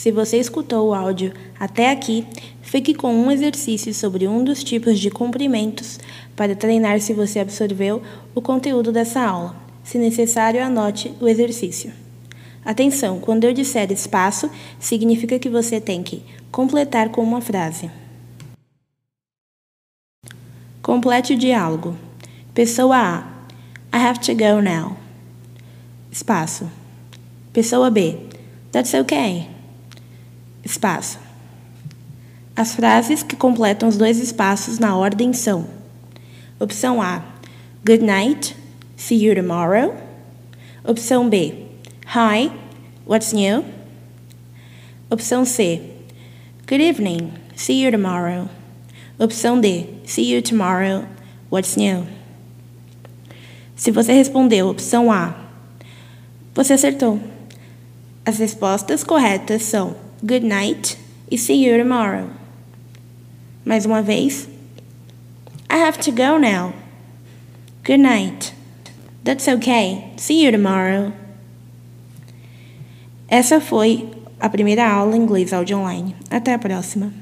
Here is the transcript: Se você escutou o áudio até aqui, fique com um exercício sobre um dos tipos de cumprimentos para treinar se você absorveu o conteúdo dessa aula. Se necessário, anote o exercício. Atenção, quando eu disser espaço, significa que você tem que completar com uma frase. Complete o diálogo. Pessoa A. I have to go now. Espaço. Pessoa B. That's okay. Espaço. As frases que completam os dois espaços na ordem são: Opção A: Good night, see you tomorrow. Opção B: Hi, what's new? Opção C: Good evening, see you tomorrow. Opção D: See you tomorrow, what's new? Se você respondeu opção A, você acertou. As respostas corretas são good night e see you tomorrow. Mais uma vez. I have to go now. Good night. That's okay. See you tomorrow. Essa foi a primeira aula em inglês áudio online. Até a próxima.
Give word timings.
Se 0.00 0.10
você 0.10 0.38
escutou 0.38 0.88
o 0.88 0.94
áudio 0.94 1.30
até 1.58 1.90
aqui, 1.90 2.26
fique 2.62 2.94
com 2.94 3.12
um 3.12 3.30
exercício 3.30 3.92
sobre 3.92 4.26
um 4.26 4.42
dos 4.42 4.64
tipos 4.64 4.98
de 4.98 5.10
cumprimentos 5.10 6.00
para 6.34 6.56
treinar 6.56 7.02
se 7.02 7.12
você 7.12 7.38
absorveu 7.38 8.00
o 8.34 8.40
conteúdo 8.40 8.92
dessa 8.92 9.20
aula. 9.20 9.54
Se 9.84 9.98
necessário, 9.98 10.64
anote 10.64 11.12
o 11.20 11.28
exercício. 11.28 11.92
Atenção, 12.64 13.20
quando 13.20 13.44
eu 13.44 13.52
disser 13.52 13.92
espaço, 13.92 14.48
significa 14.78 15.38
que 15.38 15.50
você 15.50 15.78
tem 15.78 16.02
que 16.02 16.22
completar 16.50 17.10
com 17.10 17.22
uma 17.22 17.42
frase. 17.42 17.90
Complete 20.80 21.34
o 21.34 21.36
diálogo. 21.36 21.94
Pessoa 22.54 22.96
A. 22.96 23.18
I 23.94 24.02
have 24.02 24.20
to 24.20 24.32
go 24.32 24.62
now. 24.62 24.96
Espaço. 26.10 26.70
Pessoa 27.52 27.90
B. 27.90 28.16
That's 28.72 28.94
okay. 28.94 29.59
Espaço. 30.64 31.18
As 32.54 32.74
frases 32.74 33.22
que 33.22 33.36
completam 33.36 33.88
os 33.88 33.96
dois 33.96 34.18
espaços 34.18 34.78
na 34.78 34.96
ordem 34.96 35.32
são: 35.32 35.66
Opção 36.58 37.00
A: 37.00 37.22
Good 37.84 38.04
night, 38.04 38.54
see 38.96 39.24
you 39.24 39.34
tomorrow. 39.34 39.94
Opção 40.84 41.28
B: 41.28 41.66
Hi, 42.14 42.50
what's 43.06 43.32
new? 43.32 43.64
Opção 45.08 45.44
C: 45.44 45.80
Good 46.68 46.82
evening, 46.82 47.32
see 47.56 47.82
you 47.82 47.90
tomorrow. 47.90 48.48
Opção 49.18 49.60
D: 49.60 49.86
See 50.04 50.34
you 50.34 50.42
tomorrow, 50.42 51.06
what's 51.50 51.76
new? 51.76 52.06
Se 53.74 53.90
você 53.90 54.12
respondeu 54.12 54.68
opção 54.68 55.10
A, 55.10 55.34
você 56.54 56.74
acertou. 56.74 57.18
As 58.26 58.38
respostas 58.38 59.02
corretas 59.02 59.62
são 59.62 59.96
good 60.24 60.44
night 60.44 60.98
e 61.30 61.36
see 61.36 61.64
you 61.64 61.78
tomorrow. 61.78 62.30
Mais 63.64 63.86
uma 63.86 64.02
vez. 64.02 64.48
I 65.68 65.76
have 65.76 65.98
to 66.00 66.10
go 66.10 66.38
now. 66.38 66.74
Good 67.84 68.00
night. 68.00 68.52
That's 69.24 69.48
okay. 69.48 70.12
See 70.16 70.44
you 70.44 70.50
tomorrow. 70.50 71.12
Essa 73.28 73.60
foi 73.60 74.10
a 74.40 74.48
primeira 74.48 74.88
aula 74.88 75.16
em 75.16 75.20
inglês 75.20 75.52
áudio 75.52 75.78
online. 75.78 76.16
Até 76.30 76.54
a 76.54 76.58
próxima. 76.58 77.12